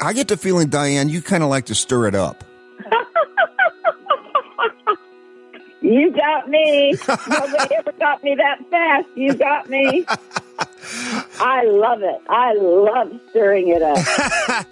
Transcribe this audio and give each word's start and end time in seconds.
I 0.00 0.12
get 0.12 0.28
the 0.28 0.36
feeling, 0.36 0.68
Dyan, 0.68 1.08
you 1.10 1.22
kind 1.22 1.42
of 1.42 1.48
like 1.48 1.66
to 1.66 1.74
stir 1.74 2.06
it 2.06 2.14
up. 2.14 2.44
You 5.82 6.10
got 6.10 6.48
me. 6.48 6.94
Nobody 7.06 7.74
ever 7.76 7.92
got 7.92 8.24
me 8.24 8.34
that 8.34 8.58
fast. 8.70 9.06
You 9.14 9.34
got 9.34 9.70
me. 9.70 10.04
I 11.38 11.64
love 11.64 12.02
it. 12.02 12.20
I 12.28 12.54
love 12.54 13.12
stirring 13.30 13.68
it 13.68 13.82
up. 13.82 13.98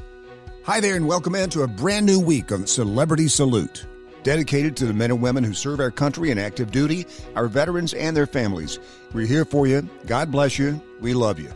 Hi 0.65 0.81
there, 0.81 0.97
and 0.97 1.07
welcome 1.07 1.37
into 1.37 1.63
a 1.63 1.69
brand 1.69 2.05
new 2.05 2.19
week 2.19 2.51
on 2.51 2.67
Celebrity 2.67 3.29
Salute. 3.29 3.87
Dedicated 4.25 4.77
to 4.79 4.87
the 4.87 4.95
men 4.95 5.13
and 5.13 5.23
women 5.23 5.45
who 5.45 5.55
serve 5.55 5.79
our 5.79 5.91
country 5.93 6.33
in 6.33 6.39
active 6.39 6.73
duty, 6.73 7.07
our 7.37 7.47
veterans, 7.47 7.95
and 7.95 8.17
their 8.17 8.27
families. 8.27 8.81
We're 9.13 9.27
here 9.27 9.45
for 9.45 9.69
you. 9.69 9.89
God 10.07 10.33
bless 10.33 10.59
you. 10.59 10.83
We 11.01 11.15
love 11.15 11.39
you. 11.39 11.53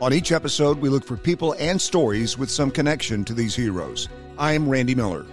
On 0.00 0.12
each 0.12 0.30
episode, 0.30 0.78
we 0.78 0.88
look 0.88 1.04
for 1.04 1.16
people 1.16 1.56
and 1.58 1.80
stories 1.80 2.38
with 2.38 2.52
some 2.52 2.70
connection 2.70 3.24
to 3.24 3.34
these 3.34 3.56
heroes. 3.56 4.08
I 4.38 4.52
am 4.52 4.68
Randy 4.68 4.94
Miller. 4.94 5.26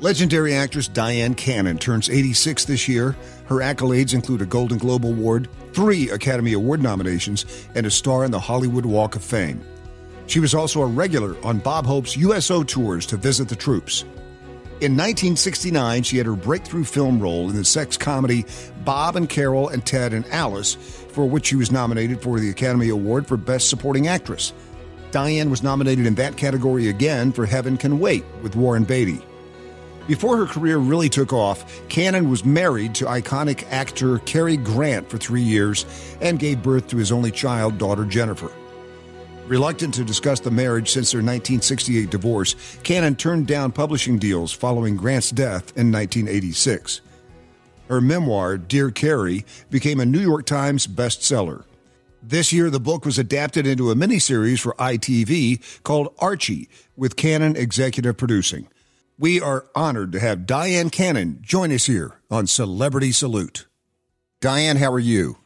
Legendary 0.00 0.52
actress 0.52 0.88
Dyan 0.88 1.36
Cannon 1.36 1.78
turns 1.78 2.10
86 2.10 2.64
this 2.64 2.88
year. 2.88 3.14
Her 3.46 3.56
accolades 3.56 4.14
include 4.14 4.42
a 4.42 4.46
Golden 4.46 4.78
Globe 4.78 5.06
Award, 5.06 5.48
three 5.72 6.10
Academy 6.10 6.54
Award 6.54 6.82
nominations, 6.82 7.68
and 7.76 7.86
a 7.86 7.90
star 7.90 8.24
in 8.24 8.32
the 8.32 8.40
Hollywood 8.40 8.84
Walk 8.84 9.14
of 9.14 9.22
Fame. 9.22 9.62
She 10.26 10.40
was 10.40 10.52
also 10.52 10.82
a 10.82 10.86
regular 10.86 11.36
on 11.44 11.58
Bob 11.58 11.86
Hope's 11.86 12.16
USO 12.16 12.64
tours 12.64 13.06
to 13.06 13.16
visit 13.16 13.48
the 13.48 13.54
troops. 13.54 14.02
In 14.80 14.96
1969, 14.96 16.02
she 16.02 16.16
had 16.16 16.24
her 16.24 16.34
breakthrough 16.34 16.84
film 16.84 17.20
role 17.20 17.50
in 17.50 17.54
the 17.54 17.64
sex 17.64 17.98
comedy 17.98 18.46
Bob 18.82 19.14
and 19.14 19.28
Carol 19.28 19.68
and 19.68 19.84
Ted 19.84 20.14
and 20.14 20.24
Alice, 20.28 20.99
for 21.10 21.26
which 21.26 21.46
she 21.46 21.56
was 21.56 21.70
nominated 21.70 22.22
for 22.22 22.40
the 22.40 22.50
Academy 22.50 22.88
Award 22.88 23.26
for 23.26 23.36
Best 23.36 23.68
Supporting 23.68 24.08
Actress. 24.08 24.52
Dyan 25.10 25.50
was 25.50 25.62
nominated 25.62 26.06
in 26.06 26.14
that 26.14 26.36
category 26.36 26.88
again 26.88 27.32
for 27.32 27.44
Heaven 27.44 27.76
Can 27.76 27.98
Wait 27.98 28.24
with 28.42 28.56
Warren 28.56 28.84
Beatty. 28.84 29.20
Before 30.06 30.36
her 30.36 30.46
career 30.46 30.78
really 30.78 31.08
took 31.08 31.32
off, 31.32 31.88
Cannon 31.88 32.30
was 32.30 32.44
married 32.44 32.94
to 32.96 33.04
iconic 33.04 33.64
actor 33.70 34.18
Cary 34.20 34.56
Grant 34.56 35.08
for 35.08 35.18
three 35.18 35.42
years 35.42 35.86
and 36.20 36.38
gave 36.38 36.62
birth 36.62 36.88
to 36.88 36.96
his 36.96 37.12
only 37.12 37.30
child, 37.30 37.78
daughter 37.78 38.04
Jennifer. 38.04 38.50
Reluctant 39.46 39.94
to 39.94 40.04
discuss 40.04 40.40
the 40.40 40.50
marriage 40.50 40.90
since 40.90 41.10
their 41.10 41.18
1968 41.18 42.08
divorce, 42.10 42.54
Cannon 42.84 43.16
turned 43.16 43.46
down 43.46 43.72
publishing 43.72 44.18
deals 44.18 44.52
following 44.52 44.96
Grant's 44.96 45.30
death 45.30 45.76
in 45.76 45.90
1986. 45.90 47.00
Her 47.90 48.00
memoir, 48.00 48.56
Dear 48.56 48.92
Cary, 48.92 49.44
became 49.68 49.98
a 49.98 50.06
New 50.06 50.20
York 50.20 50.46
Times 50.46 50.86
bestseller. 50.86 51.64
This 52.22 52.52
year, 52.52 52.70
the 52.70 52.78
book 52.78 53.04
was 53.04 53.18
adapted 53.18 53.66
into 53.66 53.90
a 53.90 53.96
miniseries 53.96 54.60
for 54.60 54.74
ITV 54.74 55.82
called 55.82 56.14
Archie, 56.20 56.68
with 56.94 57.16
Cannon 57.16 57.56
executive 57.56 58.16
producing. 58.16 58.68
We 59.18 59.40
are 59.40 59.66
honored 59.74 60.12
to 60.12 60.20
have 60.20 60.46
Dyan 60.46 60.92
Cannon 60.92 61.40
join 61.42 61.72
us 61.72 61.86
here 61.86 62.20
on 62.30 62.46
Celebrity 62.46 63.10
Salute. 63.10 63.66
Dyan, 64.40 64.76
how 64.76 64.92
are 64.92 65.00
you? 65.00 65.38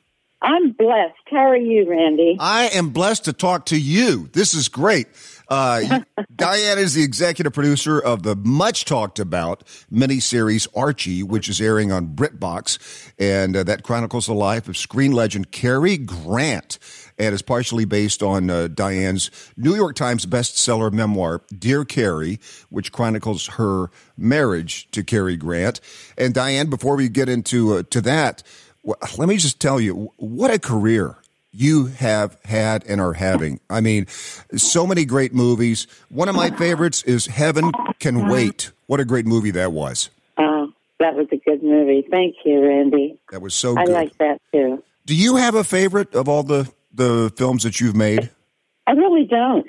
I'm 0.44 0.72
blessed. 0.72 1.14
How 1.30 1.38
are 1.38 1.56
you, 1.56 1.88
Randy? 1.88 2.36
I 2.38 2.66
am 2.74 2.90
blessed 2.90 3.24
to 3.24 3.32
talk 3.32 3.64
to 3.66 3.80
you. 3.80 4.28
This 4.34 4.52
is 4.52 4.68
great. 4.68 5.06
Uh, 5.48 6.00
Dyan 6.36 6.76
is 6.76 6.92
the 6.92 7.02
executive 7.02 7.54
producer 7.54 7.98
of 7.98 8.24
the 8.24 8.36
much 8.36 8.84
talked 8.84 9.18
about 9.18 9.64
miniseries 9.90 10.68
Archie, 10.76 11.22
which 11.22 11.48
is 11.48 11.62
airing 11.62 11.92
on 11.92 12.08
BritBox, 12.08 13.12
and 13.18 13.56
uh, 13.56 13.64
that 13.64 13.84
chronicles 13.84 14.26
the 14.26 14.34
life 14.34 14.68
of 14.68 14.76
screen 14.76 15.12
legend 15.12 15.50
Cary 15.50 15.96
Grant 15.96 16.78
and 17.18 17.34
is 17.34 17.42
partially 17.42 17.84
based 17.84 18.22
on 18.22 18.50
uh, 18.50 18.68
Dyan's 18.70 19.30
New 19.56 19.74
York 19.74 19.96
Times 19.96 20.26
bestseller 20.26 20.92
memoir, 20.92 21.42
Dear 21.56 21.84
Cary, 21.84 22.38
which 22.68 22.92
chronicles 22.92 23.46
her 23.46 23.90
marriage 24.16 24.90
to 24.90 25.02
Cary 25.02 25.36
Grant. 25.36 25.80
And 26.18 26.34
Dyan, 26.34 26.68
before 26.70 26.96
we 26.96 27.08
get 27.08 27.28
into 27.28 27.74
uh, 27.74 27.82
to 27.90 28.00
that, 28.02 28.42
well, 28.84 28.96
let 29.18 29.28
me 29.28 29.36
just 29.36 29.60
tell 29.60 29.80
you 29.80 30.12
what 30.16 30.52
a 30.52 30.58
career 30.58 31.16
you 31.52 31.86
have 31.86 32.36
had 32.44 32.84
and 32.86 33.00
are 33.00 33.12
having. 33.14 33.60
I 33.70 33.80
mean, 33.80 34.06
so 34.08 34.86
many 34.86 35.04
great 35.04 35.32
movies. 35.32 35.86
One 36.08 36.28
of 36.28 36.34
my 36.34 36.50
favorites 36.50 37.02
is 37.04 37.26
Heaven 37.26 37.72
Can 38.00 38.16
uh-huh. 38.16 38.32
Wait. 38.32 38.72
What 38.86 39.00
a 39.00 39.04
great 39.04 39.24
movie 39.24 39.52
that 39.52 39.72
was. 39.72 40.10
Oh, 40.36 40.72
that 41.00 41.14
was 41.14 41.28
a 41.32 41.36
good 41.36 41.62
movie. 41.62 42.06
Thank 42.10 42.36
you, 42.44 42.66
Randy. 42.66 43.18
That 43.30 43.40
was 43.40 43.54
so 43.54 43.78
I 43.78 43.84
like 43.84 44.16
that 44.18 44.40
too. 44.52 44.82
Do 45.06 45.14
you 45.14 45.36
have 45.36 45.54
a 45.54 45.64
favorite 45.64 46.14
of 46.14 46.28
all 46.28 46.42
the 46.42 46.70
the 46.92 47.32
films 47.36 47.62
that 47.62 47.80
you've 47.80 47.96
made? 47.96 48.30
I 48.86 48.92
really 48.92 49.24
don't. 49.24 49.66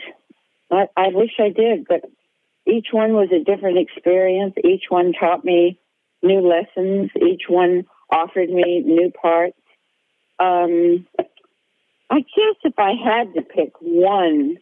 I, 0.71 0.87
I 0.97 1.07
wish 1.09 1.31
I 1.39 1.49
did, 1.49 1.87
but 1.87 2.01
each 2.65 2.87
one 2.91 3.13
was 3.13 3.29
a 3.31 3.43
different 3.43 3.77
experience. 3.77 4.55
Each 4.63 4.83
one 4.89 5.13
taught 5.13 5.45
me 5.45 5.79
new 6.21 6.41
lessons. 6.41 7.11
Each 7.15 7.43
one 7.47 7.85
offered 8.15 8.49
me 8.49 8.81
new 8.85 9.11
parts. 9.11 9.57
Um, 10.39 11.05
I 12.09 12.19
guess 12.19 12.55
if 12.63 12.77
I 12.77 12.93
had 12.93 13.33
to 13.33 13.41
pick 13.41 13.73
one 13.81 14.57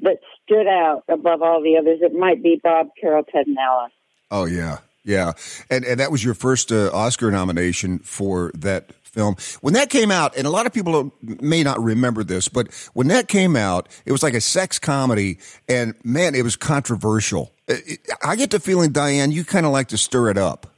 that 0.00 0.18
stood 0.42 0.66
out 0.66 1.04
above 1.08 1.42
all 1.42 1.62
the 1.62 1.76
others, 1.76 2.00
it 2.02 2.14
might 2.14 2.42
be 2.42 2.60
Bob 2.62 2.88
and 3.02 3.58
Alice. 3.58 3.92
Oh 4.30 4.44
yeah, 4.44 4.78
yeah, 5.04 5.32
and 5.70 5.84
and 5.84 6.00
that 6.00 6.10
was 6.10 6.24
your 6.24 6.34
first 6.34 6.72
uh, 6.72 6.90
Oscar 6.92 7.30
nomination 7.30 7.98
for 8.00 8.50
that 8.54 8.92
film. 9.04 9.36
When 9.60 9.74
that 9.74 9.90
came 9.90 10.10
out, 10.10 10.36
and 10.36 10.46
a 10.46 10.50
lot 10.50 10.66
of 10.66 10.72
people 10.72 11.12
may 11.22 11.62
not 11.62 11.82
remember 11.82 12.24
this, 12.24 12.48
but 12.48 12.72
when 12.94 13.08
that 13.08 13.28
came 13.28 13.56
out, 13.56 13.88
it 14.04 14.12
was 14.12 14.22
like 14.22 14.34
a 14.34 14.40
sex 14.40 14.78
comedy, 14.78 15.38
and 15.68 15.94
man, 16.04 16.34
it 16.34 16.42
was 16.42 16.56
controversial. 16.56 17.52
I 18.22 18.36
get 18.36 18.50
the 18.50 18.60
feeling, 18.60 18.92
Dyan, 18.92 19.32
you 19.32 19.44
kind 19.44 19.66
of 19.66 19.72
like 19.72 19.88
to 19.88 19.98
stir 19.98 20.30
it 20.30 20.38
up. 20.38 20.75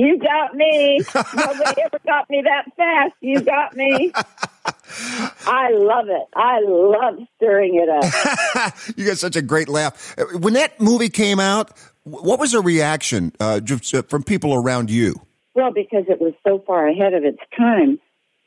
You 0.00 0.18
got 0.18 0.54
me. 0.54 1.02
Nobody 1.14 1.82
ever 1.82 1.98
got 2.06 2.30
me 2.30 2.42
that 2.42 2.64
fast. 2.74 3.12
You 3.20 3.40
got 3.42 3.76
me. 3.76 4.10
I 5.46 5.70
love 5.72 6.06
it. 6.08 6.26
I 6.34 6.60
love 6.66 7.18
stirring 7.36 7.74
it 7.74 7.88
up. 7.90 8.74
you 8.96 9.06
got 9.06 9.18
such 9.18 9.36
a 9.36 9.42
great 9.42 9.68
laugh. 9.68 10.16
When 10.38 10.54
that 10.54 10.80
movie 10.80 11.10
came 11.10 11.38
out, 11.38 11.72
what 12.04 12.40
was 12.40 12.52
the 12.52 12.62
reaction 12.62 13.32
uh, 13.40 13.60
uh, 13.70 14.02
from 14.08 14.22
people 14.22 14.54
around 14.54 14.90
you? 14.90 15.16
Well, 15.54 15.70
because 15.70 16.04
it 16.08 16.18
was 16.18 16.32
so 16.48 16.64
far 16.66 16.88
ahead 16.88 17.12
of 17.12 17.22
its 17.24 17.40
time. 17.54 17.98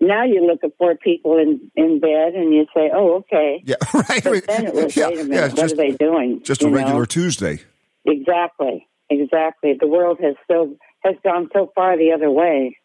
Now 0.02 0.24
you 0.24 0.48
look 0.48 0.64
at 0.64 0.76
four 0.80 0.96
people 0.96 1.38
in, 1.38 1.70
in 1.76 2.00
bed 2.00 2.34
and 2.34 2.52
you 2.52 2.66
say, 2.76 2.90
oh, 2.92 3.18
okay. 3.18 3.62
Yeah, 3.64 3.76
right. 3.94 4.24
But 4.24 4.48
then 4.48 4.66
it 4.66 4.74
was, 4.74 4.96
Yeah, 4.96 5.10
wait 5.10 5.20
a 5.20 5.24
minute, 5.24 5.36
yeah, 5.36 5.48
what 5.50 5.56
just, 5.56 5.74
are 5.74 5.78
they 5.78 5.92
doing? 5.92 6.42
just 6.44 6.64
a 6.64 6.66
You 6.66 6.72
know? 6.72 6.78
regular 6.78 7.06
Tuesday. 7.06 7.60
Exactly, 8.06 8.88
exactly. 9.12 9.78
The 9.80 9.88
world 9.88 10.18
has 10.20 10.36
so 10.50 10.76
has 11.04 11.16
gone 11.24 11.50
so 11.54 11.72
far 11.76 11.98
the 11.98 12.12
other 12.14 12.30
way. 12.30 12.78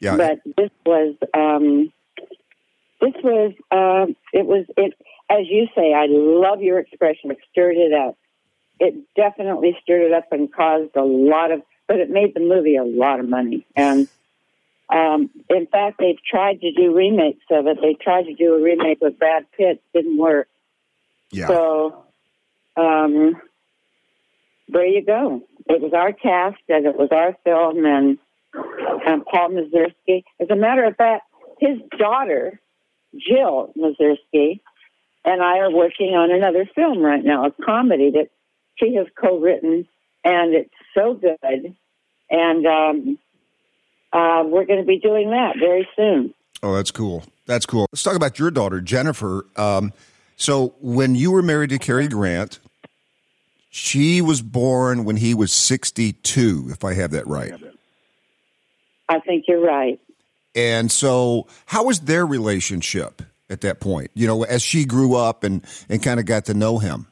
Yeah, 0.00 0.16
But 0.16 0.40
this 0.56 0.70
was 0.84 1.14
um, 1.34 1.92
this 3.00 3.14
was 3.22 3.52
um, 3.70 4.16
it 4.32 4.46
was 4.46 4.66
it 4.76 4.94
as 5.30 5.46
you 5.48 5.68
say. 5.74 5.94
I 5.94 6.06
love 6.08 6.60
your 6.62 6.78
expression. 6.78 7.30
It 7.30 7.38
stirred 7.50 7.76
it 7.76 7.92
up. 7.92 8.16
It 8.80 8.94
definitely 9.14 9.76
stirred 9.82 10.02
it 10.02 10.12
up 10.12 10.32
and 10.32 10.52
caused 10.52 10.96
a 10.96 11.02
lot 11.04 11.52
of, 11.52 11.62
but 11.86 11.98
it 11.98 12.10
made 12.10 12.34
the 12.34 12.40
movie 12.40 12.76
a 12.76 12.84
lot 12.84 13.20
of 13.20 13.28
money. 13.28 13.64
And 13.76 14.08
um, 14.88 15.30
in 15.48 15.66
fact, 15.66 15.98
they've 15.98 16.22
tried 16.28 16.60
to 16.60 16.72
do 16.72 16.94
remakes 16.94 17.44
of 17.50 17.66
it. 17.66 17.78
They 17.80 17.94
tried 17.94 18.24
to 18.24 18.34
do 18.34 18.54
a 18.54 18.60
remake 18.62 19.00
with 19.00 19.18
Brad 19.18 19.46
Pitt. 19.56 19.80
Didn't 19.94 20.18
work. 20.18 20.48
yeah. 21.30 21.46
So, 21.46 22.04
um, 22.76 23.40
there 24.72 24.86
you 24.86 25.04
go. 25.04 25.42
It 25.68 25.80
was 25.80 25.92
our 25.92 26.12
cast 26.12 26.62
and 26.68 26.86
it 26.86 26.96
was 26.96 27.10
our 27.12 27.36
film 27.44 27.84
and, 27.84 28.18
and 29.06 29.24
Paul 29.24 29.50
Mazursky. 29.50 30.24
As 30.40 30.48
a 30.50 30.56
matter 30.56 30.84
of 30.84 30.96
fact, 30.96 31.24
his 31.60 31.78
daughter, 31.98 32.60
Jill 33.14 33.72
Mazursky, 33.76 34.60
and 35.24 35.42
I 35.42 35.58
are 35.58 35.70
working 35.70 36.14
on 36.14 36.32
another 36.32 36.68
film 36.74 36.98
right 36.98 37.24
now, 37.24 37.46
a 37.46 37.52
comedy 37.64 38.10
that 38.12 38.30
she 38.76 38.96
has 38.96 39.06
co-written, 39.20 39.86
and 40.24 40.54
it's 40.54 40.74
so 40.94 41.14
good. 41.14 41.76
And 42.30 42.66
um, 42.66 43.18
uh, 44.12 44.42
we're 44.46 44.64
going 44.64 44.80
to 44.80 44.86
be 44.86 44.98
doing 44.98 45.30
that 45.30 45.56
very 45.58 45.88
soon. 45.96 46.34
Oh, 46.62 46.74
that's 46.74 46.90
cool. 46.90 47.24
That's 47.46 47.66
cool. 47.66 47.86
Let's 47.92 48.02
talk 48.02 48.16
about 48.16 48.38
your 48.38 48.50
daughter, 48.50 48.80
Jennifer. 48.80 49.46
Um, 49.56 49.92
so, 50.36 50.74
when 50.80 51.14
you 51.14 51.30
were 51.30 51.42
married 51.42 51.70
to 51.70 51.78
Cary 51.78 52.08
Grant, 52.08 52.58
she 53.74 54.20
was 54.20 54.42
born 54.42 55.04
when 55.04 55.16
he 55.16 55.32
was 55.32 55.50
62, 55.50 56.68
if 56.70 56.84
I 56.84 56.92
have 56.92 57.12
that 57.12 57.26
right. 57.26 57.54
I 59.08 59.18
think 59.20 59.46
you're 59.48 59.64
right. 59.64 59.98
And 60.54 60.92
so, 60.92 61.46
how 61.64 61.86
was 61.86 62.00
their 62.00 62.26
relationship 62.26 63.22
at 63.48 63.62
that 63.62 63.80
point? 63.80 64.10
You 64.12 64.26
know, 64.26 64.44
as 64.44 64.60
she 64.62 64.84
grew 64.84 65.16
up 65.16 65.42
and, 65.42 65.64
and 65.88 66.02
kind 66.02 66.20
of 66.20 66.26
got 66.26 66.44
to 66.46 66.54
know 66.54 66.78
him. 66.78 67.06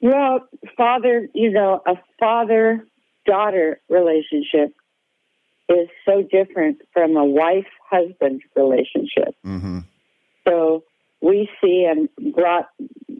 Well, 0.00 0.48
father, 0.74 1.28
you 1.34 1.50
know, 1.50 1.82
a 1.86 1.96
father 2.18 2.86
daughter 3.26 3.78
relationship 3.90 4.74
is 5.68 5.88
so 6.08 6.22
different 6.22 6.80
from 6.94 7.14
a 7.18 7.24
wife 7.26 7.68
husband 7.90 8.40
relationship. 8.56 9.34
Mm-hmm. 9.44 9.80
So 10.48 10.84
we 11.20 11.30
we 11.30 11.50
see 11.60 11.86
and 11.88 12.08
brought 12.34 12.68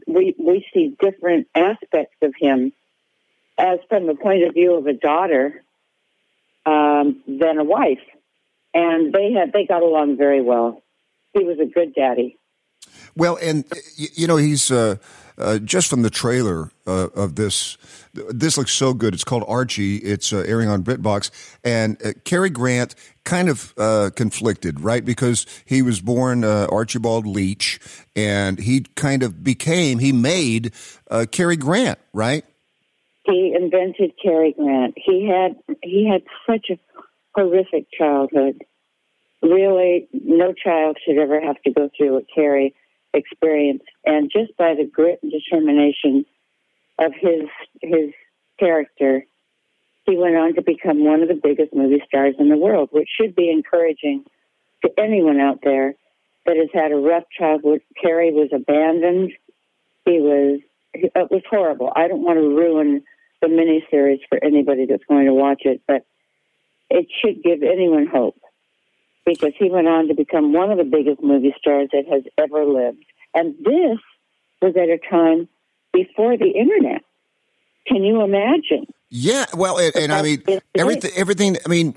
we 0.07 0.35
we 0.37 0.65
see 0.73 0.95
different 0.99 1.47
aspects 1.55 2.15
of 2.21 2.33
him 2.39 2.73
as 3.57 3.79
from 3.89 4.07
the 4.07 4.15
point 4.15 4.43
of 4.43 4.53
view 4.53 4.75
of 4.75 4.87
a 4.87 4.93
daughter 4.93 5.63
um, 6.65 7.21
than 7.27 7.57
a 7.57 7.63
wife, 7.63 8.01
and 8.73 9.13
they 9.13 9.31
had 9.33 9.51
they 9.53 9.65
got 9.65 9.81
along 9.81 10.17
very 10.17 10.41
well. 10.41 10.81
He 11.33 11.43
was 11.43 11.59
a 11.59 11.65
good 11.65 11.93
daddy. 11.93 12.37
Well, 13.15 13.37
and 13.41 13.65
you 13.97 14.27
know 14.27 14.37
he's 14.37 14.71
uh, 14.71 14.95
uh, 15.37 15.59
just 15.59 15.89
from 15.89 16.01
the 16.01 16.09
trailer 16.09 16.71
uh, 16.85 17.07
of 17.15 17.35
this. 17.35 17.77
This 18.13 18.57
looks 18.57 18.73
so 18.73 18.93
good. 18.93 19.13
It's 19.13 19.23
called 19.23 19.43
Archie. 19.47 19.97
It's 19.97 20.33
uh, 20.33 20.43
airing 20.45 20.69
on 20.69 20.83
BritBox, 20.83 21.31
and 21.63 22.01
uh, 22.05 22.11
Cary 22.25 22.49
Grant 22.49 22.95
kind 23.23 23.49
of 23.49 23.73
uh, 23.77 24.09
conflicted, 24.15 24.81
right? 24.81 25.03
Because 25.03 25.45
he 25.65 25.81
was 25.81 26.01
born 26.01 26.43
Archibald 26.43 27.25
Leach, 27.25 27.79
and 28.15 28.59
he 28.59 28.81
kind 28.95 29.23
of 29.23 29.43
became 29.43 29.99
he 29.99 30.11
made 30.11 30.73
Cary 31.31 31.57
Grant, 31.57 31.99
right? 32.13 32.45
He 33.25 33.55
invented 33.55 34.13
Cary 34.21 34.53
Grant. 34.53 34.95
He 34.97 35.27
had 35.27 35.55
he 35.81 36.07
had 36.07 36.23
such 36.45 36.69
a 36.69 36.77
horrific 37.35 37.87
childhood. 37.97 38.61
Really, 39.41 40.07
no 40.13 40.53
child 40.53 40.97
should 41.03 41.17
ever 41.17 41.41
have 41.41 41.61
to 41.63 41.71
go 41.71 41.89
through 41.97 42.13
what 42.13 42.25
Cary 42.33 42.75
experienced, 43.13 43.85
and 44.05 44.31
just 44.31 44.55
by 44.57 44.75
the 44.75 44.85
grit 44.85 45.19
and 45.21 45.31
determination 45.31 46.25
of 46.99 47.13
his 47.13 47.43
his 47.81 48.11
character, 48.59 49.25
he 50.05 50.17
went 50.17 50.35
on 50.35 50.55
to 50.55 50.61
become 50.61 51.03
one 51.03 51.21
of 51.21 51.27
the 51.27 51.39
biggest 51.41 51.73
movie 51.73 52.01
stars 52.07 52.35
in 52.39 52.49
the 52.49 52.57
world, 52.57 52.89
which 52.91 53.09
should 53.19 53.35
be 53.35 53.49
encouraging 53.49 54.23
to 54.83 54.91
anyone 54.97 55.39
out 55.39 55.59
there 55.63 55.95
that 56.45 56.57
has 56.57 56.69
had 56.73 56.91
a 56.91 56.95
rough 56.95 57.23
childhood. 57.37 57.81
Cary 58.01 58.31
was 58.31 58.49
abandoned. 58.53 59.31
He 60.05 60.19
was 60.19 60.59
it 60.93 61.31
was 61.31 61.43
horrible. 61.49 61.91
I 61.95 62.07
don't 62.07 62.23
want 62.23 62.37
to 62.37 62.55
ruin 62.55 63.03
the 63.41 63.47
miniseries 63.47 64.19
for 64.29 64.43
anybody 64.43 64.85
that's 64.85 65.03
going 65.07 65.25
to 65.25 65.33
watch 65.33 65.61
it, 65.63 65.81
but 65.87 66.05
it 66.89 67.07
should 67.21 67.41
give 67.43 67.63
anyone 67.63 68.07
hope 68.07 68.35
because 69.25 69.53
he 69.57 69.69
went 69.69 69.87
on 69.87 70.07
to 70.07 70.13
become 70.13 70.53
one 70.53 70.71
of 70.71 70.77
the 70.77 70.83
biggest 70.83 71.21
movie 71.21 71.53
stars 71.57 71.89
that 71.93 72.05
has 72.11 72.23
ever 72.37 72.65
lived. 72.65 73.03
And 73.33 73.55
this 73.63 73.99
was 74.61 74.75
at 74.75 74.89
a 74.89 74.99
time 75.09 75.47
before 75.93 76.37
the 76.37 76.49
internet. 76.49 77.03
Can 77.87 78.03
you 78.03 78.21
imagine? 78.21 78.85
Yeah, 79.13 79.45
well, 79.53 79.77
and, 79.77 79.93
and 79.97 80.13
I 80.13 80.21
mean 80.21 80.43
everything. 80.73 81.11
Everything. 81.17 81.57
I 81.65 81.69
mean, 81.69 81.91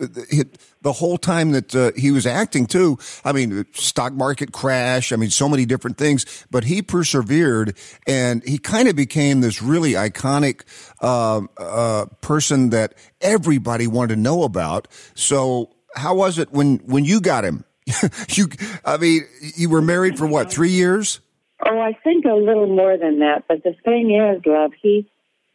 the 0.83 0.93
whole 0.93 1.17
time 1.17 1.53
that 1.53 1.73
uh, 1.73 1.93
he 1.97 2.11
was 2.11 2.27
acting 2.27 2.67
too. 2.67 2.99
I 3.25 3.31
mean, 3.31 3.65
stock 3.73 4.15
market 4.15 4.51
crash. 4.51 5.13
I 5.13 5.17
mean, 5.17 5.31
so 5.31 5.49
many 5.49 5.65
different 5.65 5.97
things. 5.97 6.45
But 6.51 6.65
he 6.65 6.83
persevered, 6.83 7.77
and 8.05 8.43
he 8.45 8.59
kind 8.59 8.89
of 8.89 8.97
became 8.97 9.43
this 9.43 9.63
really 9.63 9.93
iconic 9.93 10.63
uh, 11.03 11.43
uh, 11.57 12.07
person 12.21 12.71
that 12.71 12.95
everybody 13.21 13.87
wanted 13.87 14.17
to 14.17 14.21
know 14.21 14.43
about. 14.43 14.89
So, 15.15 15.71
how 15.95 16.15
was 16.15 16.39
it 16.39 16.53
when 16.53 16.79
when 16.87 17.05
you 17.05 17.21
got 17.21 17.45
him? 17.45 17.65
you, 18.31 18.49
I 18.85 18.97
mean, 18.97 19.27
you 19.57 19.69
were 19.69 19.83
married 19.83 20.19
for 20.19 20.27
what 20.27 20.51
three 20.51 20.71
years? 20.71 21.21
Oh, 21.65 21.79
I 21.79 21.93
think 22.05 22.25
a 22.25 22.35
little 22.35 22.67
more 22.67 22.97
than 22.97 23.21
that. 23.21 23.45
But 23.49 23.63
the 23.63 23.75
thing 23.85 24.15
is, 24.15 24.43
love, 24.47 24.73
he 24.81 25.09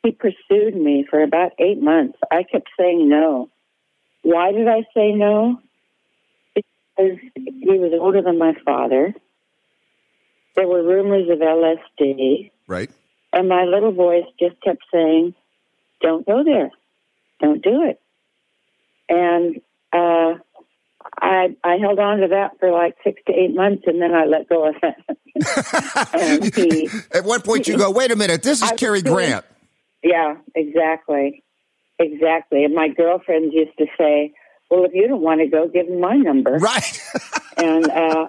he 0.03 0.11
pursued 0.11 0.75
me 0.75 1.05
for 1.09 1.21
about 1.21 1.51
eight 1.59 1.81
months. 1.81 2.17
I 2.31 2.43
kept 2.43 2.69
saying 2.79 3.09
no. 3.09 3.49
Why 4.21 4.51
did 4.51 4.67
I 4.67 4.81
say 4.93 5.11
no? 5.11 5.59
Because 6.55 7.17
he 7.35 7.77
was 7.77 7.93
older 7.99 8.21
than 8.21 8.37
my 8.37 8.53
father. 8.65 9.13
There 10.55 10.67
were 10.67 10.83
rumors 10.83 11.29
of 11.29 11.39
LSD. 11.39 12.51
Right. 12.67 12.89
And 13.31 13.47
my 13.47 13.63
little 13.63 13.91
voice 13.91 14.25
just 14.39 14.61
kept 14.61 14.83
saying, 14.91 15.35
don't 16.01 16.25
go 16.25 16.43
there. 16.43 16.71
Don't 17.39 17.61
do 17.63 17.83
it. 17.83 18.01
And 19.07 19.61
uh, 19.93 20.35
I 21.21 21.55
I 21.63 21.77
held 21.77 21.99
on 21.99 22.19
to 22.19 22.27
that 22.29 22.59
for 22.59 22.71
like 22.71 22.95
six 23.03 23.21
to 23.27 23.33
eight 23.33 23.53
months, 23.55 23.83
and 23.87 24.01
then 24.01 24.13
I 24.13 24.25
let 24.25 24.47
go 24.49 24.69
of 24.69 24.75
it. 24.83 24.95
he, 26.55 26.89
At 27.17 27.23
one 27.25 27.41
point, 27.41 27.67
you 27.67 27.77
go, 27.77 27.91
"Wait 27.91 28.11
a 28.11 28.15
minute, 28.15 28.43
this 28.43 28.61
is 28.61 28.71
Cary 28.77 29.01
Grant." 29.01 29.45
Yeah, 30.03 30.37
exactly. 30.55 31.43
Exactly. 31.99 32.63
And 32.63 32.73
my 32.73 32.87
girlfriends 32.87 33.53
used 33.53 33.77
to 33.77 33.85
say, 33.97 34.33
well, 34.71 34.85
if 34.85 34.93
you 34.93 35.07
don't 35.07 35.21
want 35.21 35.41
to 35.41 35.47
go, 35.47 35.67
give 35.67 35.87
them 35.87 35.99
my 35.99 36.15
number. 36.15 36.51
Right. 36.51 37.01
and, 37.57 37.89
uh, 37.89 38.27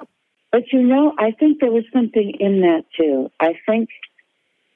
but 0.50 0.64
you 0.72 0.82
know, 0.82 1.12
I 1.16 1.30
think 1.30 1.60
there 1.60 1.70
was 1.70 1.84
something 1.92 2.34
in 2.40 2.62
that 2.62 2.84
too. 2.98 3.30
I 3.38 3.54
think, 3.66 3.90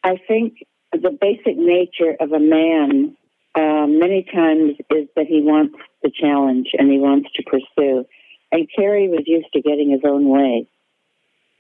I 0.04 0.16
think 0.28 0.58
the 0.92 1.10
basic 1.10 1.56
nature 1.56 2.14
of 2.20 2.32
a 2.32 2.38
man, 2.38 3.16
uh, 3.54 3.86
many 3.86 4.24
times 4.24 4.76
is 4.90 5.08
that 5.16 5.26
he 5.26 5.40
wants 5.40 5.76
the 6.02 6.10
challenge 6.10 6.68
and 6.76 6.90
he 6.90 6.98
wants 6.98 7.28
to 7.36 7.42
pursue. 7.42 8.04
And 8.50 8.68
Cary 8.74 9.08
was 9.08 9.22
used 9.26 9.52
to 9.52 9.60
getting 9.60 9.90
his 9.90 10.00
own 10.04 10.28
way. 10.28 10.66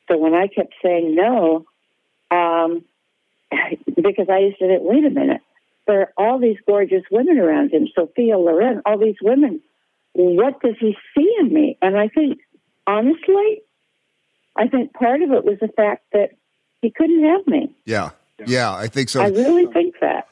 So 0.08 0.18
when 0.18 0.34
I 0.34 0.48
kept 0.48 0.74
saying 0.82 1.14
no, 1.14 1.66
um, 2.30 2.84
because 3.86 4.28
I 4.28 4.38
used 4.38 4.58
to 4.58 4.68
think, 4.68 4.82
wait 4.82 5.04
a 5.04 5.10
minute, 5.10 5.40
there 5.86 6.00
are 6.00 6.12
all 6.16 6.38
these 6.38 6.56
gorgeous 6.66 7.02
women 7.10 7.38
around 7.38 7.72
him, 7.72 7.88
Sophia 7.94 8.38
Loren, 8.38 8.82
all 8.86 8.98
these 8.98 9.16
women. 9.22 9.60
What 10.14 10.60
does 10.60 10.76
he 10.80 10.96
see 11.16 11.34
in 11.40 11.52
me? 11.52 11.76
And 11.82 11.96
I 11.96 12.08
think, 12.08 12.38
honestly, 12.86 13.62
I 14.56 14.68
think 14.68 14.92
part 14.94 15.22
of 15.22 15.30
it 15.32 15.44
was 15.44 15.58
the 15.60 15.68
fact 15.68 16.04
that 16.12 16.30
he 16.80 16.90
couldn't 16.90 17.24
have 17.24 17.46
me. 17.46 17.74
Yeah, 17.84 18.10
yeah, 18.46 18.74
I 18.74 18.86
think 18.86 19.08
so. 19.08 19.20
I 19.20 19.28
really 19.28 19.66
think 19.66 19.96
that. 20.00 20.28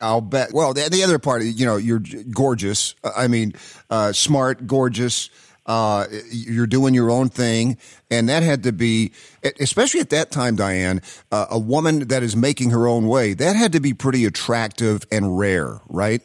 I'll 0.00 0.20
bet. 0.20 0.52
Well, 0.52 0.74
the, 0.74 0.88
the 0.90 1.02
other 1.02 1.18
part, 1.18 1.42
you 1.42 1.64
know, 1.64 1.76
you're 1.76 2.02
gorgeous. 2.30 2.94
I 3.04 3.28
mean, 3.28 3.54
uh, 3.90 4.12
smart, 4.12 4.66
gorgeous. 4.66 5.30
Uh, 5.66 6.06
you're 6.30 6.66
doing 6.66 6.92
your 6.92 7.10
own 7.10 7.30
thing, 7.30 7.78
and 8.10 8.28
that 8.28 8.42
had 8.42 8.64
to 8.64 8.72
be, 8.72 9.12
especially 9.60 9.98
at 10.00 10.10
that 10.10 10.30
time, 10.30 10.58
Dyan, 10.58 11.02
uh, 11.32 11.46
a 11.50 11.58
woman 11.58 12.08
that 12.08 12.22
is 12.22 12.36
making 12.36 12.68
her 12.68 12.86
own 12.86 13.08
way. 13.08 13.32
That 13.32 13.56
had 13.56 13.72
to 13.72 13.80
be 13.80 13.94
pretty 13.94 14.26
attractive 14.26 15.06
and 15.10 15.38
rare, 15.38 15.80
right? 15.88 16.20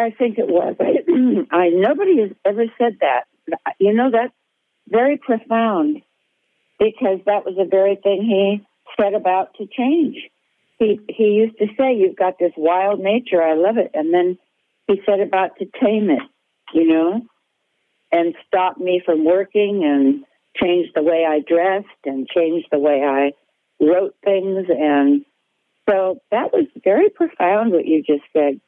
I 0.00 0.14
think 0.16 0.38
it 0.38 0.48
was. 0.48 0.76
I, 0.80 1.46
I 1.56 1.68
nobody 1.68 2.20
has 2.20 2.30
ever 2.44 2.64
said 2.78 2.98
that. 3.00 3.24
You 3.78 3.92
know, 3.94 4.10
that's 4.10 4.32
very 4.88 5.16
profound 5.16 6.02
because 6.78 7.20
that 7.26 7.44
was 7.44 7.54
the 7.56 7.66
very 7.70 7.96
thing 7.96 8.22
he 8.22 8.66
set 8.98 9.14
about 9.14 9.54
to 9.54 9.66
change. 9.66 10.16
He 10.80 10.98
he 11.08 11.24
used 11.24 11.58
to 11.58 11.66
say, 11.78 11.94
"You've 11.94 12.16
got 12.16 12.38
this 12.38 12.52
wild 12.56 12.98
nature. 12.98 13.40
I 13.40 13.54
love 13.54 13.76
it," 13.76 13.90
and 13.94 14.12
then 14.12 14.38
he 14.88 15.00
set 15.06 15.20
about 15.20 15.56
to 15.58 15.66
tame 15.66 16.10
it. 16.10 16.22
You 16.72 16.88
know, 16.88 17.22
and 18.10 18.34
stop 18.46 18.78
me 18.78 19.02
from 19.04 19.24
working 19.24 19.84
and 19.84 20.24
change 20.56 20.88
the 20.94 21.02
way 21.02 21.24
I 21.28 21.40
dressed 21.40 21.86
and 22.04 22.26
change 22.26 22.64
the 22.70 22.78
way 22.78 23.02
I 23.04 23.32
wrote 23.84 24.14
things. 24.24 24.66
And 24.68 25.24
so 25.88 26.20
that 26.30 26.52
was 26.52 26.66
very 26.82 27.08
profound 27.10 27.72
what 27.72 27.86
you 27.86 28.02
just 28.02 28.24
said. 28.32 28.60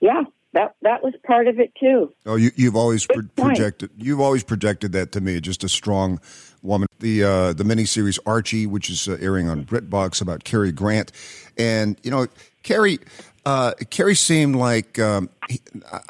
Yeah, 0.00 0.24
that 0.52 0.74
that 0.82 1.02
was 1.02 1.14
part 1.26 1.48
of 1.48 1.58
it 1.58 1.72
too. 1.78 2.12
Oh, 2.26 2.36
you, 2.36 2.50
you've 2.56 2.76
always 2.76 3.06
pro- 3.06 3.28
projected 3.36 3.90
you've 3.96 4.20
always 4.20 4.42
projected 4.42 4.92
that 4.92 5.12
to 5.12 5.20
me. 5.20 5.40
Just 5.40 5.64
a 5.64 5.68
strong 5.68 6.20
woman. 6.62 6.88
The 7.00 7.24
uh, 7.24 7.52
the 7.52 7.64
miniseries 7.64 8.18
Archie, 8.26 8.66
which 8.66 8.90
is 8.90 9.08
uh, 9.08 9.18
airing 9.20 9.48
on 9.48 9.64
BritBox 9.64 10.22
about 10.22 10.44
Cary 10.44 10.72
Grant, 10.72 11.12
and 11.58 11.98
you 12.02 12.10
know 12.10 12.26
Cary 12.62 12.98
uh, 13.44 13.72
Cary 13.90 14.14
seemed 14.14 14.56
like 14.56 14.98
um, 14.98 15.28
he, 15.48 15.60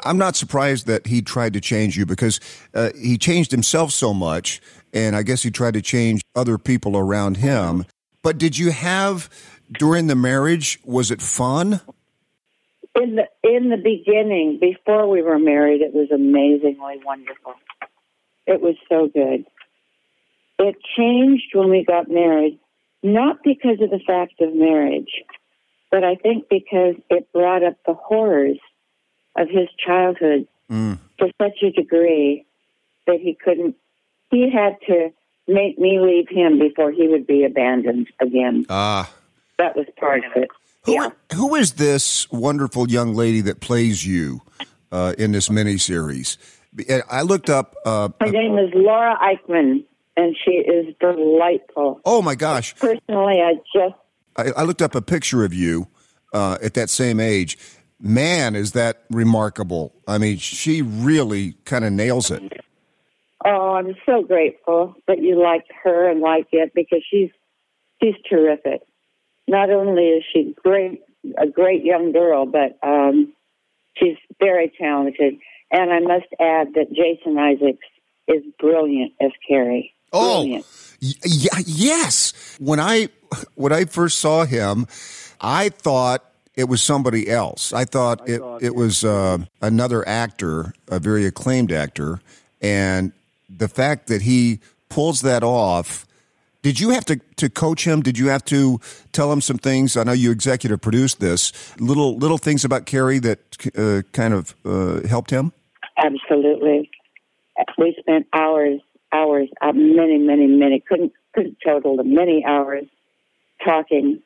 I'm 0.03 0.17
not 0.17 0.35
surprised 0.35 0.87
that 0.87 1.07
he 1.07 1.21
tried 1.21 1.53
to 1.53 1.61
change 1.61 1.97
you 1.97 2.05
because 2.05 2.39
uh, 2.73 2.91
he 2.99 3.17
changed 3.17 3.51
himself 3.51 3.91
so 3.91 4.13
much, 4.13 4.61
and 4.93 5.15
I 5.15 5.23
guess 5.23 5.41
he 5.41 5.51
tried 5.51 5.73
to 5.73 5.81
change 5.81 6.21
other 6.35 6.57
people 6.57 6.95
around 6.97 7.37
him. 7.37 7.85
But 8.21 8.37
did 8.37 8.57
you 8.57 8.71
have 8.71 9.29
during 9.71 10.07
the 10.07 10.15
marriage? 10.15 10.79
Was 10.85 11.11
it 11.11 11.21
fun? 11.21 11.81
In 12.95 13.15
the 13.15 13.27
in 13.43 13.69
the 13.69 13.77
beginning, 13.77 14.59
before 14.61 15.09
we 15.09 15.23
were 15.23 15.39
married, 15.39 15.81
it 15.81 15.93
was 15.93 16.11
amazingly 16.11 17.01
wonderful. 17.03 17.55
It 18.45 18.61
was 18.61 18.75
so 18.87 19.07
good. 19.07 19.45
It 20.59 20.75
changed 20.97 21.51
when 21.53 21.69
we 21.69 21.83
got 21.83 22.09
married, 22.09 22.59
not 23.01 23.43
because 23.43 23.81
of 23.81 23.89
the 23.89 23.99
fact 24.05 24.39
of 24.39 24.53
marriage 24.53 25.23
but 25.93 26.03
I 26.03 26.15
think 26.15 26.49
because 26.49 26.95
it 27.11 27.31
brought 27.31 27.61
up 27.61 27.75
the 27.85 27.93
horrors 27.93 28.57
of 29.37 29.47
his 29.47 29.69
childhood 29.77 30.47
mm. 30.67 30.97
to 31.19 31.31
such 31.39 31.61
a 31.61 31.69
degree 31.69 32.47
that 33.05 33.19
he 33.21 33.35
couldn't, 33.35 33.75
he 34.31 34.49
had 34.49 34.77
to 34.87 35.13
make 35.47 35.77
me 35.77 35.99
leave 35.99 36.27
him 36.29 36.57
before 36.57 36.91
he 36.91 37.07
would 37.07 37.27
be 37.27 37.45
abandoned 37.45 38.07
again. 38.19 38.65
Ah. 38.69 39.13
That 39.59 39.75
was 39.75 39.85
part 39.99 40.25
of 40.25 40.31
it. 40.35 40.49
Who, 40.85 40.93
yeah. 40.93 41.09
who 41.35 41.53
is 41.53 41.73
this 41.73 42.27
wonderful 42.31 42.89
young 42.89 43.13
lady 43.13 43.41
that 43.41 43.59
plays 43.59 44.03
you 44.03 44.41
uh, 44.91 45.13
in 45.19 45.31
this 45.31 45.47
miniseries? 45.47 46.37
I 47.07 47.21
looked 47.21 47.51
up. 47.51 47.75
Uh, 47.85 48.09
Her 48.19 48.31
name 48.31 48.57
is 48.57 48.71
Laura 48.73 49.15
Aikman. 49.21 49.85
And 50.15 50.35
she 50.45 50.51
is 50.51 50.93
delightful. 50.99 52.01
Oh 52.05 52.21
my 52.21 52.35
gosh! 52.35 52.75
Personally, 52.75 53.41
I 53.41 53.55
just 53.73 53.95
I, 54.35 54.61
I 54.61 54.63
looked 54.63 54.81
up 54.81 54.93
a 54.95 55.01
picture 55.01 55.43
of 55.43 55.53
you 55.53 55.87
uh, 56.33 56.57
at 56.61 56.75
that 56.75 56.89
same 56.89 57.19
age. 57.19 57.57
Man, 57.99 58.55
is 58.55 58.73
that 58.73 59.05
remarkable! 59.09 59.93
I 60.07 60.17
mean, 60.19 60.37
she 60.37 60.81
really 60.81 61.53
kind 61.65 61.83
of 61.83 61.93
nails 61.93 62.29
it. 62.29 62.43
Oh, 63.45 63.73
I'm 63.75 63.95
so 64.05 64.21
grateful 64.21 64.95
that 65.07 65.19
you 65.19 65.41
like 65.41 65.65
her 65.83 66.09
and 66.09 66.21
like 66.21 66.47
it 66.51 66.73
because 66.73 67.03
she's 67.09 67.29
she's 68.01 68.15
terrific. 68.29 68.81
Not 69.47 69.69
only 69.69 70.03
is 70.03 70.23
she 70.31 70.55
great, 70.63 71.01
a 71.37 71.47
great 71.47 71.83
young 71.83 72.11
girl, 72.13 72.45
but 72.45 72.77
um, 72.81 73.33
she's 73.97 74.17
very 74.39 74.71
talented. 74.79 75.35
And 75.71 75.91
I 75.91 75.99
must 75.99 76.27
add 76.39 76.73
that 76.75 76.93
Jason 76.93 77.37
Isaacs 77.37 77.85
is 78.27 78.43
brilliant 78.59 79.13
as 79.21 79.31
Cary. 79.47 79.93
Oh, 80.13 80.43
Brilliant. 80.43 80.65
y- 81.01 81.63
yes. 81.65 82.55
When 82.59 82.79
I 82.79 83.09
when 83.55 83.71
I 83.73 83.85
first 83.85 84.19
saw 84.19 84.45
him, 84.45 84.87
I 85.41 85.69
thought 85.69 86.23
it 86.55 86.69
was 86.69 86.81
somebody 86.83 87.29
else. 87.29 87.73
I 87.73 87.85
thought 87.85 88.27
it 88.29 88.41
it 88.61 88.75
was 88.75 89.03
uh, 89.03 89.39
another 89.61 90.07
actor, 90.07 90.73
a 90.87 90.99
very 90.99 91.25
acclaimed 91.25 91.71
actor, 91.71 92.19
and 92.61 93.11
the 93.49 93.67
fact 93.67 94.07
that 94.07 94.21
he 94.23 94.59
pulls 94.89 95.21
that 95.21 95.43
off. 95.43 96.05
Did 96.61 96.79
you 96.79 96.91
have 96.91 97.03
to, 97.05 97.19
to 97.35 97.49
coach 97.49 97.85
him? 97.85 98.01
Did 98.01 98.17
you 98.17 98.27
have 98.29 98.45
to 98.45 98.79
tell 99.11 99.29
him 99.33 99.41
some 99.41 99.57
things? 99.57 99.97
I 99.97 100.03
know 100.05 100.13
you 100.13 100.31
executive 100.31 100.79
produced 100.79 101.19
this. 101.19 101.51
Little 101.77 102.15
little 102.17 102.37
things 102.37 102.63
about 102.63 102.85
Cary 102.85 103.19
that 103.19 103.39
uh, 103.77 104.03
kind 104.13 104.33
of 104.33 104.55
uh, 104.63 105.05
helped 105.05 105.29
him. 105.29 105.51
Absolutely. 105.97 106.89
We 107.77 107.95
spent 107.99 108.27
hours, 108.31 108.79
hours, 109.13 109.49
uh, 109.61 109.71
many, 109.73 110.17
many, 110.17 110.47
many, 110.47 110.79
couldn't, 110.79 111.13
couldn't 111.33 111.57
total 111.65 111.97
the 111.97 112.03
many 112.03 112.43
hours 112.45 112.85
talking 113.63 114.21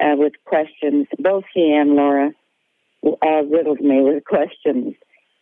uh, 0.00 0.14
with 0.16 0.32
questions. 0.44 1.06
Both 1.18 1.44
he 1.54 1.72
and 1.72 1.90
Laura 1.94 2.30
uh, 3.04 3.42
riddled 3.50 3.80
me 3.80 4.00
with 4.02 4.24
questions, 4.24 4.94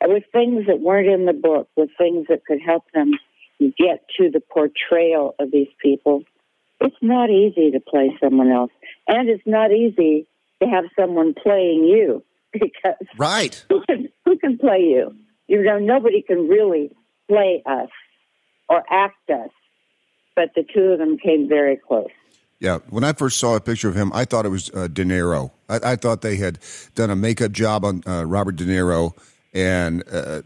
uh, 0.03 0.09
with 0.09 0.25
things 0.33 0.67
that 0.67 0.81
weren't 0.81 1.09
in 1.09 1.27
the 1.27 1.33
book, 1.33 1.69
with 1.77 1.91
things 1.97 2.27
that 2.29 2.45
could 2.47 2.61
help 2.65 2.85
them 2.93 3.13
get 3.61 4.05
to 4.19 4.31
the 4.31 4.41
portrayal 4.41 5.35
of 5.39 5.51
these 5.51 5.69
people. 5.83 6.25
It's 6.81 6.97
not 7.03 7.29
easy 7.31 7.71
to 7.73 7.81
play 7.81 8.17
someone 8.23 8.51
else, 8.51 8.71
and 9.07 9.29
it's 9.29 9.47
not 9.47 9.71
easy 9.71 10.27
to 10.63 10.69
have 10.69 10.85
someone 10.99 11.35
playing 11.35 11.85
you 11.85 12.25
because 12.53 13.07
Right. 13.19 13.63
who 13.69 13.83
can 13.83 14.09
who 14.25 14.39
can 14.39 14.59
play 14.59 14.81
you? 14.81 15.15
You 15.47 15.63
know, 15.63 15.79
nobody 15.79 16.23
can 16.23 16.49
really 16.49 16.91
play 17.29 17.63
us 17.67 17.91
or 18.71 18.85
act 18.89 19.29
us, 19.29 19.51
but 20.37 20.51
the 20.55 20.63
two 20.63 20.85
of 20.93 20.99
them 20.99 21.19
came 21.19 21.49
very 21.49 21.77
close. 21.77 22.09
Yeah, 22.61 22.79
when 22.89 23.05
I 23.05 23.13
first 23.13 23.39
saw 23.39 23.57
a 23.57 23.61
picture 23.61 23.89
of 23.89 23.97
him, 23.97 24.11
I 24.15 24.25
thought 24.25 24.47
it 24.47 24.51
was 24.51 24.71
uh, 24.75 24.87
De 24.87 25.05
Niro. 25.05 25.51
I, 25.69 25.93
I 25.93 25.97
thought 25.97 26.23
they 26.23 26.37
had 26.37 26.59
done 26.95 27.11
a 27.11 27.17
makeup 27.17 27.53
job 27.53 27.85
on 27.85 28.03
uh, 28.07 28.25
Robert 28.25 28.57
De 28.57 28.65
Niro, 28.65 29.13
and 29.53 30.05
uh, 30.11 30.43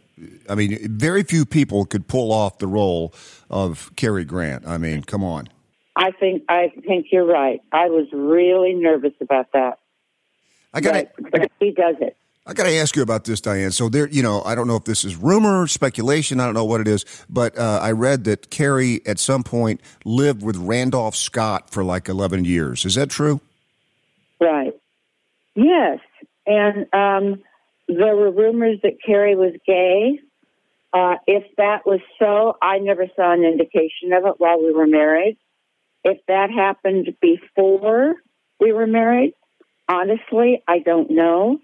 I 0.48 0.54
mean, 0.54 0.78
very 0.96 1.22
few 1.22 1.44
people 1.44 1.84
could 1.84 2.08
pull 2.08 2.32
off 2.32 2.58
the 2.58 2.66
role 2.66 3.12
of 3.50 3.94
Cary 3.96 4.24
Grant. 4.24 4.66
I 4.66 4.78
mean, 4.78 5.02
come 5.02 5.22
on. 5.22 5.48
I 5.96 6.12
think 6.12 6.42
I 6.48 6.72
think 6.86 7.06
you're 7.12 7.26
right. 7.26 7.60
I 7.72 7.86
was 7.86 8.06
really 8.12 8.74
nervous 8.74 9.12
about 9.20 9.52
that, 9.52 9.78
I 10.72 10.80
got 10.80 11.06
but 11.30 11.50
he 11.60 11.70
does 11.70 11.96
it. 12.00 12.16
I 12.46 12.52
got 12.52 12.64
to 12.64 12.76
ask 12.76 12.94
you 12.94 13.02
about 13.02 13.24
this, 13.24 13.40
Dyan. 13.40 13.72
So 13.72 13.88
there, 13.88 14.06
you 14.08 14.22
know, 14.22 14.42
I 14.42 14.54
don't 14.54 14.68
know 14.68 14.76
if 14.76 14.84
this 14.84 15.02
is 15.04 15.16
rumor, 15.16 15.66
speculation. 15.66 16.40
I 16.40 16.44
don't 16.44 16.54
know 16.54 16.64
what 16.64 16.82
it 16.82 16.88
is, 16.88 17.06
but 17.30 17.56
uh, 17.56 17.80
I 17.82 17.92
read 17.92 18.24
that 18.24 18.50
Cary 18.50 19.00
at 19.06 19.18
some 19.18 19.42
point 19.42 19.80
lived 20.04 20.42
with 20.42 20.56
Randolph 20.56 21.16
Scott 21.16 21.70
for 21.70 21.82
like 21.82 22.08
eleven 22.08 22.44
years. 22.44 22.84
Is 22.84 22.96
that 22.96 23.08
true? 23.08 23.40
Right. 24.40 24.74
Yes, 25.54 26.00
and 26.46 26.86
um, 26.92 27.42
there 27.88 28.16
were 28.16 28.30
rumors 28.30 28.78
that 28.82 28.98
Cary 29.04 29.36
was 29.36 29.54
gay. 29.66 30.20
Uh, 30.92 31.16
if 31.26 31.44
that 31.56 31.86
was 31.86 32.00
so, 32.18 32.56
I 32.60 32.78
never 32.78 33.06
saw 33.16 33.32
an 33.32 33.42
indication 33.42 34.12
of 34.12 34.26
it 34.26 34.34
while 34.38 34.62
we 34.62 34.72
were 34.72 34.86
married. 34.86 35.38
If 36.04 36.18
that 36.28 36.50
happened 36.50 37.16
before 37.22 38.16
we 38.60 38.72
were 38.72 38.86
married, 38.86 39.32
honestly, 39.88 40.62
I 40.68 40.80
don't 40.80 41.10
know. 41.10 41.58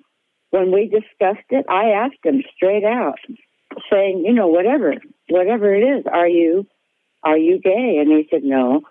When 0.50 0.72
we 0.72 0.86
discussed 0.88 1.46
it, 1.50 1.66
I 1.68 1.90
asked 1.90 2.24
him 2.24 2.42
straight 2.56 2.84
out, 2.84 3.18
saying, 3.90 4.24
you 4.26 4.32
know, 4.32 4.48
whatever, 4.48 4.94
whatever 5.28 5.74
it 5.74 5.82
is, 5.98 6.04
are 6.12 6.28
you, 6.28 6.66
are 7.22 7.38
you 7.38 7.60
gay? 7.60 7.98
And 8.00 8.10
he 8.10 8.26
said, 8.30 8.42
no. 8.42 8.82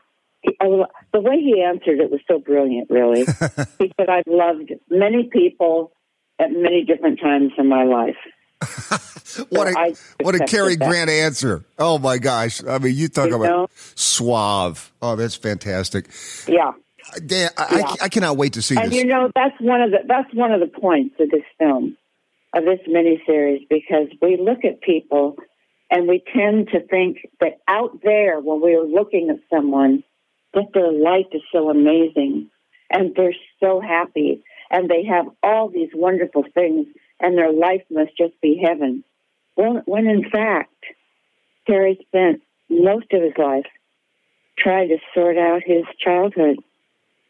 He, 0.41 0.55
the 0.61 1.19
way 1.19 1.37
he 1.41 1.61
answered 1.61 1.99
it 1.99 2.09
was 2.09 2.21
so 2.27 2.39
brilliant, 2.39 2.89
really. 2.89 3.25
he 3.79 3.91
said, 3.99 4.09
I've 4.09 4.23
loved 4.27 4.71
many 4.89 5.29
people 5.31 5.91
at 6.39 6.51
many 6.51 6.85
different 6.85 7.19
times 7.19 7.51
in 7.57 7.67
my 7.67 7.83
life. 7.83 8.15
What 9.49 9.67
So 9.71 9.79
a 9.79 10.23
what 10.23 10.35
a 10.35 10.45
Cary 10.45 10.75
that. 10.75 10.89
Grant 10.89 11.09
answer! 11.09 11.63
Oh 11.77 11.99
my 11.99 12.17
gosh! 12.17 12.63
I 12.65 12.79
mean, 12.79 12.95
you 12.95 13.07
talk 13.09 13.29
You 13.29 13.35
about 13.35 13.45
know? 13.45 13.67
suave. 13.93 14.91
Oh, 15.03 15.15
that's 15.15 15.35
fantastic. 15.35 16.09
Yeah. 16.47 16.71
Dan, 17.25 17.49
I, 17.57 17.77
Yeah. 17.77 17.85
I, 17.87 17.95
I 18.05 18.09
cannot 18.09 18.37
wait 18.37 18.53
to 18.53 18.61
see 18.61 18.75
And 18.77 18.91
this. 18.91 18.99
you 18.99 19.05
know, 19.05 19.31
that's 19.35 19.59
one 19.59 19.81
of 19.81 19.91
the 19.91 19.99
that's 20.05 20.33
one 20.33 20.51
of 20.51 20.59
the 20.59 20.67
points 20.67 21.15
of 21.19 21.29
this 21.29 21.43
film, 21.57 21.97
of 22.53 22.63
this 22.65 22.79
miniseries, 22.87 23.67
because 23.69 24.07
we 24.21 24.37
look 24.37 24.63
at 24.65 24.81
people 24.81 25.37
and 25.91 26.07
we 26.07 26.23
tend 26.35 26.69
to 26.69 26.81
think 26.87 27.17
that 27.39 27.59
out 27.67 28.01
there 28.03 28.39
when 28.39 28.61
we 28.61 28.75
are 28.75 28.85
looking 28.85 29.29
at 29.29 29.39
someone, 29.49 30.03
that 30.53 30.67
their 30.73 30.91
life 30.91 31.27
is 31.31 31.41
so 31.51 31.69
amazing 31.69 32.49
and 32.91 33.15
they're 33.15 33.35
so 33.59 33.79
happy 33.79 34.43
and 34.71 34.89
they 34.89 35.03
have 35.05 35.25
all 35.41 35.69
these 35.69 35.89
wonderful 35.93 36.43
things 36.53 36.87
and 37.19 37.37
their 37.37 37.51
life 37.51 37.83
must 37.89 38.15
just 38.17 38.39
be 38.41 38.61
heaven. 38.63 39.03
When, 39.55 39.81
when 39.85 40.07
in 40.07 40.29
fact, 40.29 40.73
Cary 41.67 41.99
spent 42.07 42.41
most 42.69 43.11
of 43.11 43.21
his 43.21 43.33
life 43.37 43.65
trying 44.57 44.89
to 44.89 44.97
sort 45.13 45.37
out 45.37 45.61
his 45.65 45.83
childhood 46.03 46.57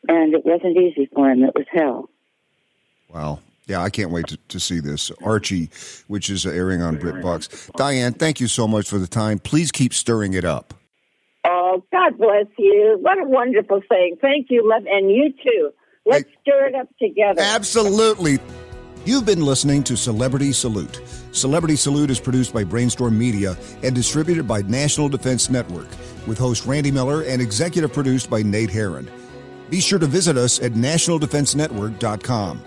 and 0.08 0.34
it 0.34 0.46
wasn't 0.46 0.78
easy 0.78 1.10
for 1.14 1.30
him. 1.30 1.44
It 1.44 1.54
was 1.56 1.66
hell. 1.72 2.10
wow. 3.14 3.40
Yeah, 3.68 3.84
I 3.84 3.92
can't 3.92 4.10
wait 4.10 4.26
to, 4.30 4.38
to 4.48 4.60
see 4.60 4.80
this. 4.80 5.12
Archie, 5.24 5.70
which 6.08 6.32
is 6.32 6.44
airing 6.48 6.82
on 6.82 6.98
BritBox. 6.98 7.70
Dyan, 7.74 8.18
thank 8.18 8.40
you 8.40 8.48
so 8.48 8.68
much 8.68 8.90
for 8.90 8.98
the 8.98 9.06
time. 9.06 9.38
Please 9.38 9.72
keep 9.72 9.94
stirring 9.94 10.34
it 10.34 10.44
up. 10.44 10.74
Oh, 11.46 11.84
God 11.92 12.18
bless 12.18 12.48
you. 12.58 12.98
What 13.00 13.20
a 13.20 13.26
wonderful 13.26 13.82
thing. 13.88 14.18
Thank 14.20 14.48
you, 14.50 14.68
love, 14.68 14.88
and 14.88 15.12
you 15.12 15.32
too. 15.44 15.72
Let's 16.04 16.28
Hey. 16.28 16.36
stir 16.42 16.66
it 16.70 16.76
up 16.76 16.90
together. 17.00 17.42
Absolutely. 17.44 18.40
You've 19.06 19.26
been 19.28 19.46
listening 19.46 19.84
to 19.84 19.96
Celebrity 19.96 20.52
Salute. 20.52 21.00
Celebrity 21.32 21.76
Salute 21.76 22.10
is 22.10 22.20
produced 22.20 22.52
by 22.52 22.64
Brainstorm 22.64 23.20
Media 23.20 23.56
and 23.84 23.94
distributed 23.94 24.48
by 24.48 24.64
National 24.64 25.10
Defense 25.10 25.48
Network, 25.52 25.88
with 26.26 26.40
host 26.40 26.66
Randy 26.66 26.90
Miller 26.90 27.22
and 27.22 27.40
executive 27.40 27.94
produced 27.94 28.32
by 28.32 28.42
Nate 28.42 28.72
Herron. 28.72 29.08
Be 29.70 29.80
sure 29.80 30.00
to 30.00 30.08
visit 30.08 30.38
us 30.38 30.62
at 30.62 30.74
nationaldefensenetwork.com. 30.74 32.64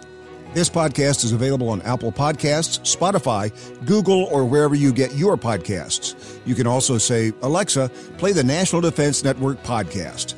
This 0.55 0.69
podcast 0.69 1.25
is 1.25 1.33
available 1.33 1.71
on 1.71 1.81
Apple 1.83 2.13
Podcasts, 2.13 2.81
Spotify, 2.97 3.51
Google, 3.87 4.25
or 4.25 4.45
wherever 4.45 4.75
you 4.75 4.93
get 4.93 5.15
your 5.15 5.39
podcasts. 5.39 6.39
You 6.45 6.55
can 6.55 6.67
also 6.67 6.99
say, 6.99 7.33
Alexa, 7.41 7.91
play 8.19 8.33
the 8.33 8.45
National 8.45 8.83
Defense 8.83 9.25
Network 9.25 9.63
podcast. 9.63 10.35